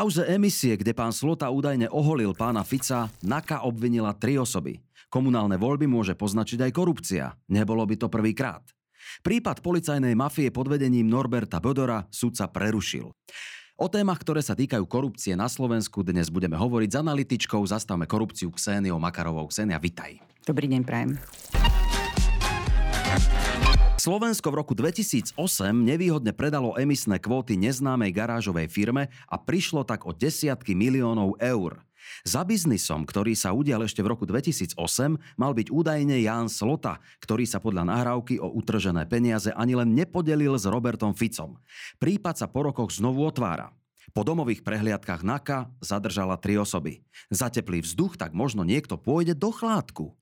[0.00, 4.80] kauze emisie, kde pán Slota údajne oholil pána Fica, NAKA obvinila tri osoby.
[5.12, 7.36] Komunálne voľby môže poznačiť aj korupcia.
[7.52, 8.64] Nebolo by to prvýkrát.
[9.20, 13.12] Prípad policajnej mafie pod vedením Norberta Bodora sudca prerušil.
[13.76, 18.48] O témach, ktoré sa týkajú korupcie na Slovensku, dnes budeme hovoriť s analytičkou Zastavme korupciu
[18.56, 19.52] Kseniou Makarovou.
[19.52, 20.16] Ksenia, vitaj.
[20.48, 21.20] Dobrý deň, prajem.
[24.00, 25.36] Slovensko v roku 2008
[25.76, 31.84] nevýhodne predalo emisné kvóty neznámej garážovej firme a prišlo tak o desiatky miliónov eur.
[32.24, 34.72] Za biznisom, ktorý sa udial ešte v roku 2008,
[35.36, 40.56] mal byť údajne Ján Slota, ktorý sa podľa nahrávky o utržené peniaze ani len nepodelil
[40.56, 41.60] s Robertom Ficom.
[42.00, 43.68] Prípad sa po rokoch znovu otvára.
[44.16, 47.04] Po domových prehliadkách NAKA zadržala tri osoby.
[47.28, 50.16] Za teplý vzduch tak možno niekto pôjde do chládku.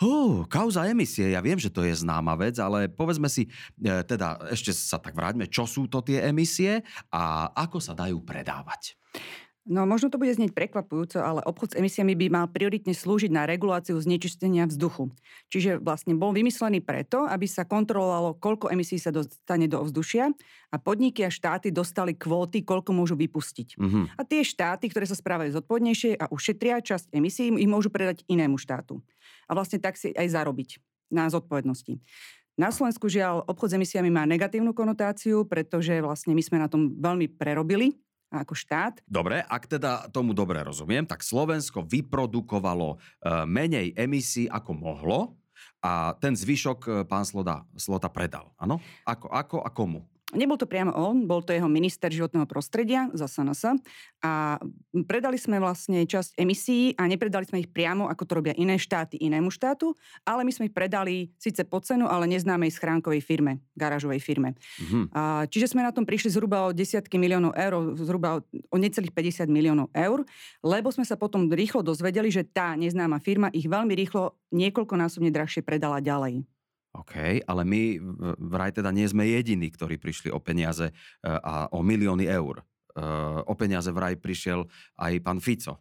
[0.00, 4.48] Hú, kauza emisie, ja viem, že to je známa vec, ale povedzme si, e, teda
[4.48, 6.80] ešte sa tak vráťme, čo sú to tie emisie
[7.12, 8.96] a ako sa dajú predávať.
[9.68, 13.44] No možno to bude znieť prekvapujúco, ale obchod s emisiami by mal prioritne slúžiť na
[13.44, 15.12] reguláciu znečistenia vzduchu.
[15.52, 20.32] Čiže vlastne bol vymyslený preto, aby sa kontrolovalo, koľko emisí sa dostane do ovzdušia
[20.72, 23.76] a podniky a štáty dostali kvóty, koľko môžu vypustiť.
[23.76, 24.04] Mm-hmm.
[24.16, 28.56] A tie štáty, ktoré sa správajú zodpovednejšie a ušetria časť emisí, ich môžu predať inému
[28.56, 29.04] štátu.
[29.44, 30.80] A vlastne tak si aj zarobiť
[31.12, 32.00] na zodpovednosti.
[32.56, 36.96] Na Slovensku žiaľ obchod s emisiami má negatívnu konotáciu, pretože vlastne my sme na tom
[36.96, 38.00] veľmi prerobili
[38.30, 39.02] ako štát.
[39.04, 42.98] Dobre, ak teda tomu dobre rozumiem, tak Slovensko vyprodukovalo e,
[43.44, 45.18] menej emisí ako mohlo
[45.82, 48.54] a ten zvyšok e, pán Slota, Slota predal.
[48.56, 48.78] Áno?
[49.02, 50.06] Ako, ako a komu?
[50.30, 53.82] Nebol to priamo on, bol to jeho minister životného prostredia za SNS
[54.22, 54.62] a
[55.08, 59.18] predali sme vlastne časť emisí a nepredali sme ich priamo, ako to robia iné štáty
[59.18, 64.22] inému štátu, ale my sme ich predali síce po cenu, ale neznámej schránkovej firme, garážovej
[64.22, 64.54] firme.
[64.54, 65.04] Mm-hmm.
[65.10, 69.10] A, čiže sme na tom prišli zhruba o desiatky miliónov eur, zhruba o, o necelých
[69.10, 70.22] 50 miliónov eur,
[70.62, 75.66] lebo sme sa potom rýchlo dozvedeli, že tá neznáma firma ich veľmi rýchlo niekoľkonásobne drahšie
[75.66, 76.46] predala ďalej.
[76.90, 78.02] OK, ale my
[78.50, 82.58] vraj teda nie sme jediní, ktorí prišli o peniaze e, a o milióny eur.
[82.58, 82.62] E,
[83.46, 84.66] o peniaze vraj prišiel
[84.98, 85.78] aj pán Fico.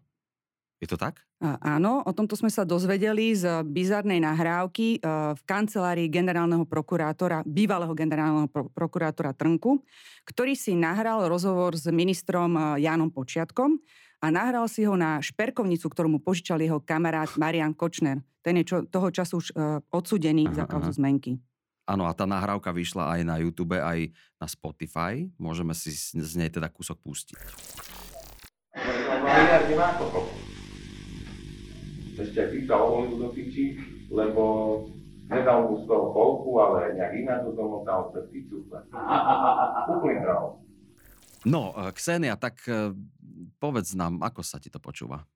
[0.80, 1.26] Je to tak?
[1.44, 4.98] Áno, o tomto sme sa dozvedeli z bizarnej nahrávky e,
[5.34, 9.82] v kancelárii generálneho prokurátora, bývalého generálneho prokurátora Trnku,
[10.30, 13.82] ktorý si nahral rozhovor s ministrom Jánom Počiatkom
[14.20, 18.20] a nahral si ho na šperkovnicu, ktorú mu požičal jeho kamarát Marian Kočner.
[18.44, 21.40] Ten je čo, toho času už uh, odsudený aha, za kauzu zmenky.
[21.88, 25.26] Áno, a tá nahrávka vyšla aj na YouTube, aj na Spotify.
[25.40, 27.40] Môžeme si z nej teda kúsok pustiť.
[32.20, 33.80] Ešte pýta ovolil do piči,
[34.12, 34.44] lebo
[35.32, 38.68] nedal mu z toho polku, ale nejak iná to domotal cez piču.
[39.90, 40.22] Úplne
[41.48, 42.92] No, e, Ksenia, tak e,
[43.60, 45.28] povedz nám, ako sa ti to počúva?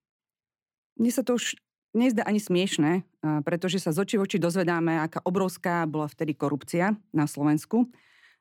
[0.95, 1.59] Mne sa to už
[1.93, 3.03] nezdá ani smiešné, e,
[3.45, 7.91] pretože sa z očí v oči dozvedáme, aká obrovská bola vtedy korupcia na Slovensku.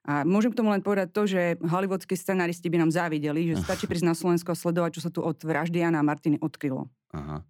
[0.03, 3.87] A môžem k tomu len povedať to, že hollywoodskí scenáristi by nám závideli, že stačí
[3.87, 6.91] prísť na Slovensko a sledovať, čo sa tu od vraždy Jana a Martiny odkrylo.
[7.15, 7.45] Aha.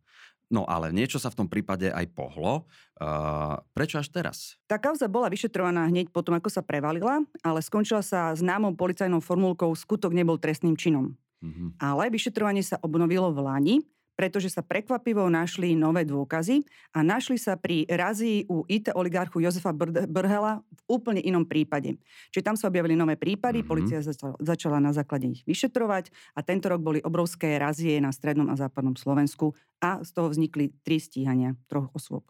[0.53, 2.69] No ale niečo sa v tom prípade aj pohlo.
[3.00, 4.60] Uh, prečo až teraz?
[4.69, 9.72] Tá kauza bola vyšetrovaná hneď potom, ako sa prevalila, ale skončila sa známou policajnou formulkou
[9.72, 11.16] skutok nebol trestným činom.
[11.42, 11.82] Mm-hmm.
[11.82, 13.76] Ale vyšetrovanie sa obnovilo v Lani
[14.12, 19.72] pretože sa prekvapivo našli nové dôkazy a našli sa pri razii u IT oligarchu Jozefa
[20.06, 21.97] Brhela v úplne inom prípade.
[22.31, 23.72] Čiže tam sa objavili nové prípady, mm-hmm.
[23.72, 28.47] policia začala, začala na základe ich vyšetrovať a tento rok boli obrovské razie na strednom
[28.52, 32.28] a západnom Slovensku a z toho vznikli tri stíhania troch osôb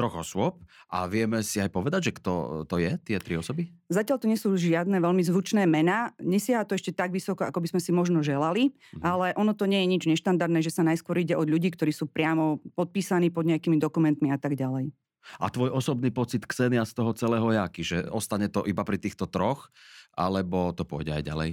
[0.00, 3.68] troch osôb a vieme si aj povedať, že kto to je, tie tri osoby?
[3.92, 6.16] Zatiaľ to nie sú žiadne veľmi zvučné mená.
[6.16, 9.04] Nesiaha to ešte tak vysoko, ako by sme si možno želali, mhm.
[9.04, 12.08] ale ono to nie je nič neštandardné, že sa najskôr ide od ľudí, ktorí sú
[12.08, 14.88] priamo podpísaní pod nejakými dokumentmi a tak ďalej.
[15.36, 17.84] A tvoj osobný pocit, Ksenia, z toho celého jaký?
[17.84, 19.68] Že ostane to iba pri týchto troch,
[20.16, 21.50] alebo to pôjde aj ďalej?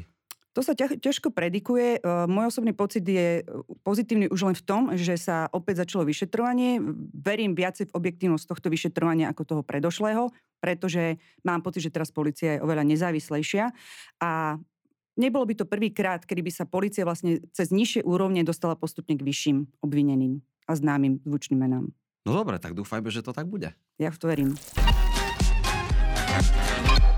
[0.57, 2.01] To sa ťažko predikuje.
[2.01, 6.01] E, môj osobný pocit je e, pozitívny už len v tom, že sa opäť začalo
[6.01, 6.81] vyšetrovanie.
[7.13, 12.57] Verím viacej v objektívnosť tohto vyšetrovania ako toho predošlého, pretože mám pocit, že teraz policia
[12.57, 13.69] je oveľa nezávislejšia
[14.18, 14.57] a
[15.13, 19.21] nebolo by to prvýkrát, kedy by sa policia vlastne cez nižšie úrovne dostala postupne k
[19.21, 21.94] vyšším obvineným a známym zvučným menám.
[22.25, 23.77] No dobre, tak dúfajme, že to tak bude.
[24.01, 24.57] Ja v to verím.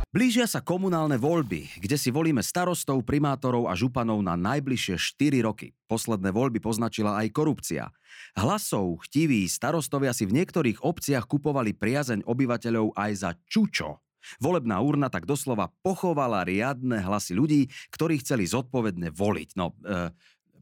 [0.10, 5.78] Blížia sa komunálne voľby, kde si volíme starostov, primátorov a županov na najbližšie 4 roky.
[5.86, 7.94] Posledné voľby poznačila aj korupcia.
[8.34, 14.02] Hlasov chtiví starostovia si v niektorých obciach kupovali priazeň obyvateľov aj za čučo.
[14.42, 19.50] Volebná urna tak doslova pochovala riadne hlasy ľudí, ktorí chceli zodpovedne voliť.
[19.62, 20.10] No, e,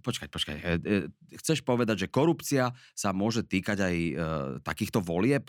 [0.03, 0.55] počkaj, počkaj.
[0.59, 0.95] E, e,
[1.39, 4.13] chceš povedať, že korupcia sa môže týkať aj e,
[4.59, 5.47] takýchto volieb?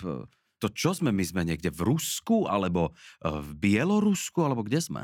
[0.58, 1.14] To čo sme?
[1.14, 2.90] My sme niekde v Rusku, alebo
[3.22, 5.02] e, v Bielorusku, alebo kde sme?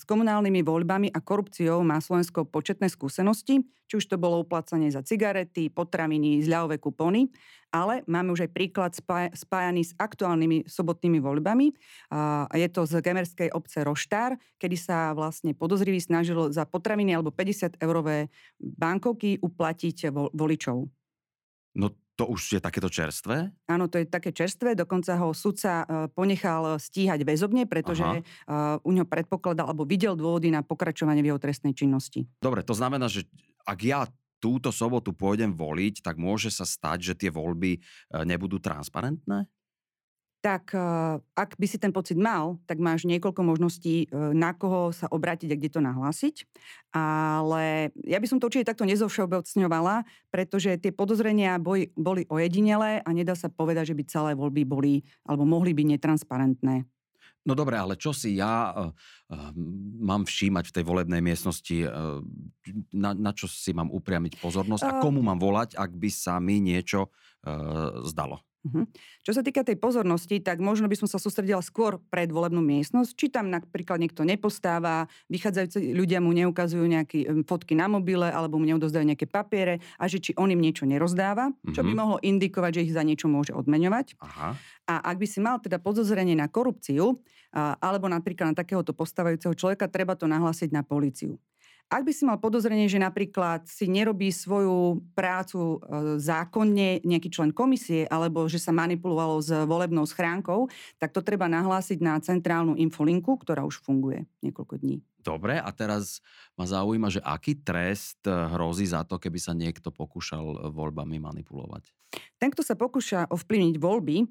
[0.00, 5.04] S komunálnymi voľbami a korupciou má Slovensko početné skúsenosti, či už to bolo uplácanie za
[5.04, 7.28] cigarety, potraviny, zľavové kupóny,
[7.68, 8.96] ale máme už aj príklad
[9.36, 11.76] spájaný s aktuálnymi sobotnými voľbami.
[12.16, 17.28] A je to z gemerskej obce Roštár, kedy sa vlastne podozrivý snažil za potraviny alebo
[17.28, 20.88] 50 eurové bankovky uplatiť voličov.
[21.76, 21.86] No
[22.20, 23.48] to už je takéto čerstvé?
[23.64, 24.76] Áno, to je také čerstvé.
[24.76, 28.20] Dokonca ho sudca e, ponechal stíhať väzobne, pretože Aha.
[28.20, 28.24] E,
[28.84, 32.28] u neho predpokladal alebo videl dôvody na pokračovanie v jeho trestnej činnosti.
[32.44, 33.24] Dobre, to znamená, že
[33.64, 34.04] ak ja
[34.36, 37.80] túto sobotu pôjdem voliť, tak môže sa stať, že tie voľby e,
[38.28, 39.48] nebudú transparentné?
[40.40, 44.90] Tak eh, ak by si ten pocit mal, tak máš niekoľko možností, eh, na koho
[44.90, 46.48] sa obrátiť a kde to nahlásiť.
[46.96, 50.02] Ale ja by som to určite takto nezovšeobecňovala,
[50.32, 55.04] pretože tie podozrenia boli, boli ojedinelé a nedá sa povedať, že by celé voľby boli
[55.28, 56.88] alebo mohli byť netransparentné.
[57.40, 58.92] No dobre, ale čo si ja uh,
[59.32, 59.52] uh,
[59.96, 62.20] mám všímať v tej volebnej miestnosti, uh,
[62.92, 66.60] na, na čo si mám upriamiť pozornosť a komu mám volať, ak by sa mi
[66.60, 68.44] niečo uh, zdalo?
[68.60, 68.84] Uh-huh.
[69.24, 73.10] Čo sa týka tej pozornosti, tak možno by som sa sústredila skôr pred volebnú miestnosť,
[73.16, 78.68] či tam napríklad niekto nepostáva, vychádzajúci ľudia mu neukazujú nejaké fotky na mobile alebo mu
[78.68, 81.72] neodozdajú nejaké papiere a že či on im niečo nerozdáva, uh-huh.
[81.72, 81.98] čo by mhm.
[81.98, 84.20] mohlo indikovať, že ich za niečo môže odmeňovať.
[84.20, 84.56] Aha.
[84.90, 87.22] A ak by si mal teda podozrenie na korupciu
[87.54, 91.38] alebo napríklad na takéhoto postávajúceho človeka, treba to nahlásiť na políciu.
[91.90, 95.78] Ak by si mal podozrenie, že napríklad si nerobí svoju prácu e,
[96.22, 100.70] zákonne nejaký člen komisie, alebo že sa manipulovalo s volebnou schránkou,
[101.02, 105.02] tak to treba nahlásiť na centrálnu infolinku, ktorá už funguje niekoľko dní.
[105.18, 106.22] Dobre, a teraz
[106.54, 111.90] ma zaujíma, že aký trest e, hrozí za to, keby sa niekto pokúšal voľbami manipulovať?
[112.40, 114.24] Ten, kto sa pokúša ovplyvniť voľby,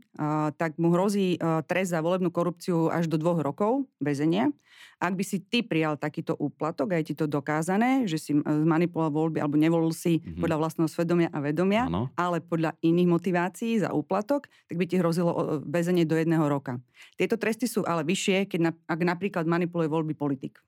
[0.57, 1.37] tak mu hrozí
[1.69, 4.49] trest za volebnú korupciu až do dvoch rokov väzenia.
[4.97, 9.39] Ak by si ty prijal takýto úplatok, aj ti to dokázané, že si zmanipuloval voľby
[9.39, 10.41] alebo nevolil si mm-hmm.
[10.41, 12.09] podľa vlastného svedomia a vedomia, ano.
[12.17, 16.81] ale podľa iných motivácií za úplatok, tak by ti hrozilo väzenie do jedného roka.
[17.15, 20.59] Tieto tresty sú ale vyššie, keď na, ak napríklad manipuluje voľby politik.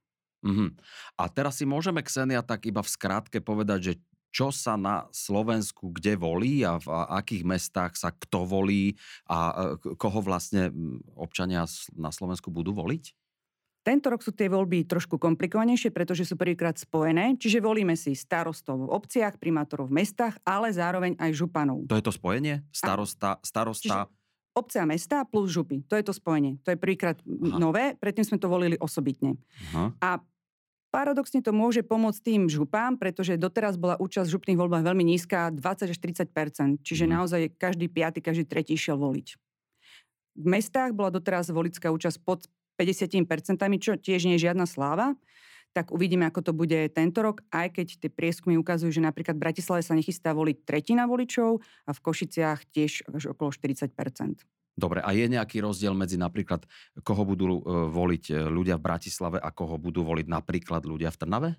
[0.47, 0.69] Mm-hmm.
[1.19, 3.93] A teraz si môžeme, Ksenia, tak iba v skratke povedať, že
[4.31, 8.95] čo sa na Slovensku kde volí a v akých mestách sa kto volí
[9.27, 9.37] a
[9.75, 10.71] e, koho vlastne
[11.19, 13.11] občania na Slovensku budú voliť?
[13.81, 18.85] Tento rok sú tie voľby trošku komplikovanejšie, pretože sú prvýkrát spojené, čiže volíme si starostov
[18.85, 21.89] v obciach, primátorov v mestách, ale zároveň aj županov.
[21.89, 22.61] To je to spojenie?
[22.69, 24.05] Starosta, starosta...
[24.05, 25.81] Čiže obce a mesta plus župy.
[25.87, 26.59] To je to spojenie.
[26.67, 29.39] To je prvýkrát nové, predtým sme to volili osobitne.
[29.71, 29.95] Aha.
[29.97, 30.09] A
[30.91, 35.47] Paradoxne to môže pomôcť tým župám, pretože doteraz bola účasť v župných voľbách veľmi nízka,
[35.47, 37.11] 20 až 30% čiže mm.
[37.15, 39.39] naozaj každý piaty, každý tretí išiel voliť.
[40.35, 42.43] V mestách bola doteraz volická účasť pod
[42.75, 43.23] 50
[43.79, 45.15] čo tiež nie je žiadna sláva,
[45.71, 49.43] tak uvidíme, ako to bude tento rok, aj keď tie prieskumy ukazujú, že napríklad v
[49.47, 53.95] Bratislave sa nechystá voliť tretina voličov a v Košiciach tiež až okolo 40
[54.81, 56.65] Dobre, a je nejaký rozdiel medzi napríklad,
[57.05, 57.63] koho budú e,
[57.93, 61.49] voliť e, ľudia v Bratislave a koho budú voliť napríklad ľudia v Trnave?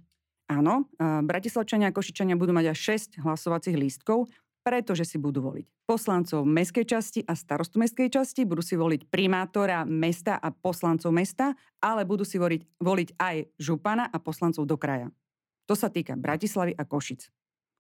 [0.51, 4.29] Áno, Bratislavčania a Košičania budú mať až 6 hlasovacích lístkov,
[4.67, 9.85] pretože si budú voliť poslancov mestskej časti a starostu mestskej časti, budú si voliť primátora
[9.85, 15.11] mesta a poslancov mesta, ale budú si voliť, voliť aj župana a poslancov do kraja.
[15.67, 17.29] To sa týka Bratislavy a Košic.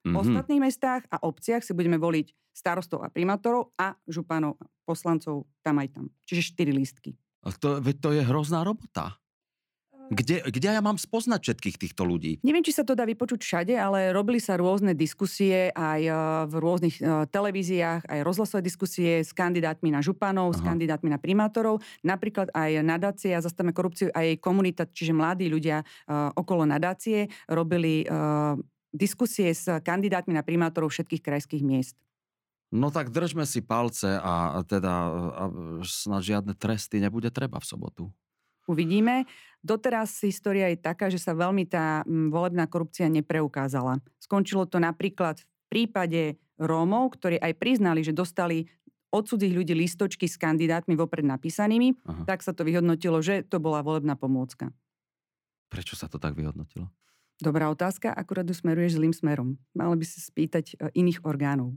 [0.02, 0.18] V mm-hmm.
[0.18, 5.88] ostatných mestách a obciach si budeme voliť starostov a primátorov a županov poslancov tam aj
[5.94, 6.04] tam.
[6.26, 7.10] Čiže 4 lístky.
[7.42, 9.22] A to, to je hrozná robota.
[10.12, 12.36] Kde, kde ja mám spoznať všetkých týchto ľudí?
[12.44, 16.12] Neviem, či sa to dá vypočuť všade, ale robili sa rôzne diskusie aj e,
[16.52, 20.56] v rôznych e, televíziách, aj rozhlasové diskusie s kandidátmi na županov, Aha.
[20.58, 21.80] s kandidátmi na primátorov.
[22.04, 28.04] Napríklad aj nadácia Zastavme korupciu a jej komunita, čiže mladí ľudia uh, okolo nadácie robili
[28.92, 31.96] diskusie s kandidátmi na primátorov všetkých krajských miest.
[32.72, 35.44] No tak držme si palce a teda a
[35.84, 38.04] snad žiadne tresty nebude treba v sobotu.
[38.64, 39.28] Uvidíme.
[39.60, 44.00] Doteraz história je taká, že sa veľmi tá volebná korupcia nepreukázala.
[44.22, 46.22] Skončilo to napríklad v prípade
[46.56, 48.70] Rómov, ktorí aj priznali, že dostali
[49.12, 52.24] od cudzích ľudí listočky s kandidátmi vopred napísanými, Aha.
[52.24, 54.72] tak sa to vyhodnotilo, že to bola volebná pomôcka.
[55.68, 56.88] Prečo sa to tak vyhodnotilo?
[57.42, 59.58] Dobrá otázka, akurát ju smeruješ zlým smerom.
[59.74, 61.74] Mala by si spýtať e, iných orgánov.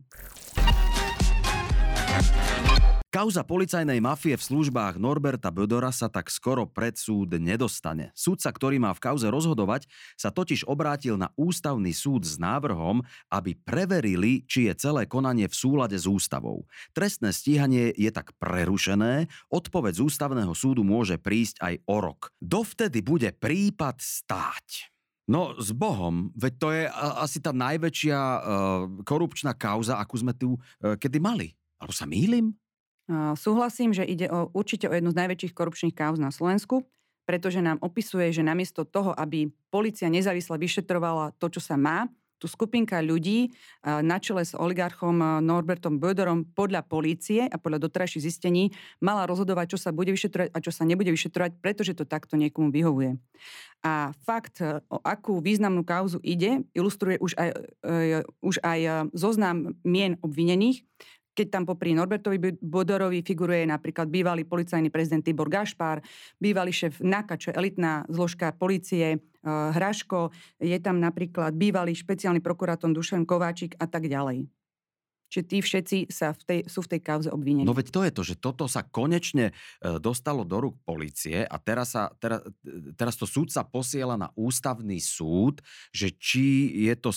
[3.09, 8.11] Kauza policajnej mafie v službách Norberta Bödora sa tak skoro pred súd nedostane.
[8.11, 9.87] Súdca, ktorý má v kauze rozhodovať,
[10.19, 15.55] sa totiž obrátil na ústavný súd s návrhom, aby preverili, či je celé konanie v
[15.55, 16.67] súlade s ústavou.
[16.91, 22.35] Trestné stíhanie je tak prerušené, odpoveď z ústavného súdu môže prísť aj o rok.
[22.43, 24.94] Dovtedy bude prípad stáť.
[25.25, 26.83] No s Bohom, veď to je
[27.21, 28.39] asi tá najväčšia uh,
[29.01, 31.57] korupčná kauza, akú sme tu uh, kedy mali.
[31.81, 32.55] Alebo sa mýlim?
[33.37, 36.81] Súhlasím, že ide o, určite o jednu z najväčších korupčných kauz na Slovensku,
[37.29, 42.09] pretože nám opisuje, že namiesto toho, aby policia nezávisle vyšetrovala to, čo sa má,
[42.45, 43.49] tu skupinka ľudí
[43.81, 48.69] na čele s oligarchom Norbertom Böderom podľa polície a podľa doterajších zistení
[49.01, 52.69] mala rozhodovať, čo sa bude vyšetrovať a čo sa nebude vyšetrovať, pretože to takto niekomu
[52.69, 53.17] vyhovuje.
[53.81, 54.61] A fakt,
[54.93, 57.49] o akú významnú kauzu ide, ilustruje už aj,
[58.45, 60.85] už aj zoznam mien obvinených,
[61.35, 65.99] keď tam popri Norbertovi Bodorovi figuruje napríklad bývalý policajný prezident Tibor Gašpár,
[66.39, 70.31] bývalý šéf NAKA, čo je elitná zložka policie, uh, Hraško,
[70.63, 74.47] je tam napríklad bývalý špeciálny prokurátor Dušan Kováčik a tak ďalej.
[75.35, 77.67] Čiže tí všetci sa v tej, sú v tej kauze obvinení.
[77.67, 79.53] No veď to je to, že toto sa konečne e,
[79.99, 82.39] dostalo do rúk policie a teraz, sa, teraz,
[82.95, 85.59] teraz to súd sa posiela na ústavný súd,
[85.91, 87.11] že či je, to,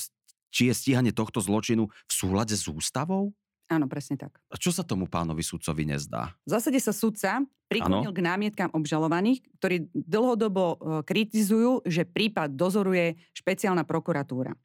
[0.51, 3.38] či je stíhanie tohto zločinu v súlade s ústavou?
[3.69, 4.41] Áno, presne tak.
[4.49, 6.33] A čo sa tomu pánovi sudcovi nezdá?
[6.49, 13.21] V zásade sa sudca priklonil k námietkám obžalovaných, ktorí dlhodobo e, kritizujú, že prípad dozoruje
[13.37, 14.57] špeciálna prokuratúra.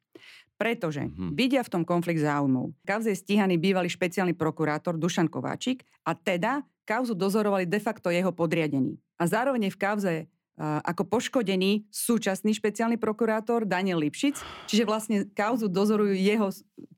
[0.56, 1.30] Pretože mm-hmm.
[1.36, 2.72] vidia v tom konflikt záujmov.
[2.88, 8.32] Kauze je stíhaný bývalý špeciálny prokurátor Dušan Kováčik a teda kauzu dozorovali de facto jeho
[8.32, 8.96] podriadení.
[9.20, 14.38] A zároveň v kauze uh, ako poškodený súčasný špeciálny prokurátor Daniel Lipšic,
[14.70, 16.52] čiže vlastne kauzu dozorujú jeho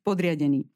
[0.04, 0.68] podriadení.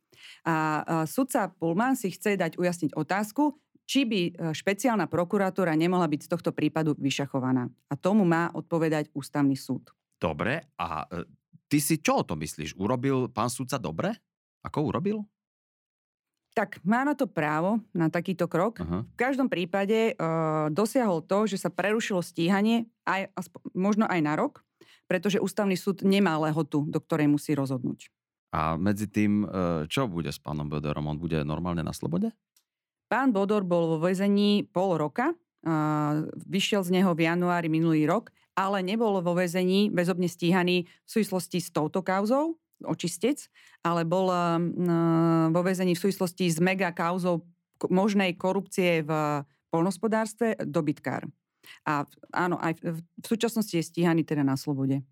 [0.45, 3.61] A sudca Pullman si chce dať ujasniť otázku,
[3.91, 7.67] či by e, špeciálna prokuratúra nemohla byť z tohto prípadu vyšachovaná.
[7.91, 9.91] A tomu má odpovedať ústavný súd.
[10.23, 11.27] Dobre, a e,
[11.67, 12.79] ty si čo o tom myslíš?
[12.79, 14.15] Urobil pán sudca dobre?
[14.63, 15.27] Ako urobil?
[16.55, 18.79] Tak má na to právo, na takýto krok.
[18.79, 19.07] Uh-huh.
[19.07, 23.31] V každom prípade uh, dosiahol to, že sa prerušilo stíhanie aj,
[23.71, 24.67] možno aj na rok,
[25.07, 28.11] pretože ústavný súd nemá lehotu, do ktorej musí rozhodnúť.
[28.51, 29.47] A medzi tým, e,
[29.87, 31.07] čo bude s pánom Bodorom?
[31.07, 32.35] On bude normálne na slobode?
[33.11, 35.35] Pán Bodor bol vo väzení pol roka,
[36.47, 41.59] vyšiel z neho v januári minulý rok, ale nebol vo väzení bezobne stíhaný v súvislosti
[41.61, 43.51] s touto kauzou, očistec,
[43.85, 44.39] ale bol e,
[45.53, 47.45] vo väzení v súvislosti s mega kauzou
[47.89, 51.29] možnej korupcie v polnospodárstve dobytkár.
[51.85, 55.05] A áno, aj v súčasnosti je stíhaný teda na slobode.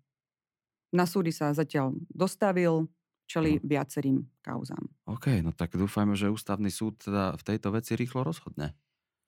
[0.89, 2.89] Na súdy sa zatiaľ dostavil,
[3.29, 3.69] čeli no.
[3.69, 4.81] viacerým kauzám.
[5.05, 8.73] OK, no tak dúfajme, že ústavný súd teda v tejto veci rýchlo rozhodne.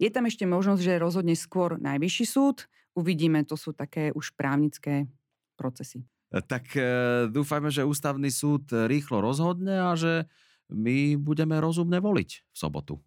[0.02, 2.66] Je tam ešte možnosť, že rozhodne skôr najvyšší súd.
[2.98, 5.06] Uvidíme, to sú také už právnické
[5.54, 6.02] procesy.
[6.34, 6.82] E, tak e,
[7.30, 10.26] dúfajme, že ústavný súd rýchlo rozhodne a že
[10.74, 12.98] my budeme rozumne voliť v sobotu.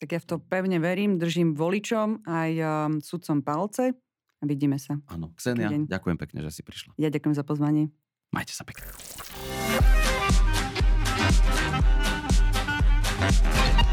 [0.00, 2.66] Tak ja v to pevne verím, držím voličom aj um,
[2.98, 3.94] sudcom palce
[4.40, 4.98] a vidíme sa.
[5.08, 6.98] Áno, Ksenia, ďakujem pekne, že si prišla.
[6.98, 7.94] Ja ďakujem za pozvanie.
[8.34, 8.90] Majte sa pekne.
[13.30, 13.83] Thank you.